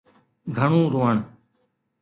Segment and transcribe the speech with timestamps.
[0.55, 1.17] گهڻو روئڻ.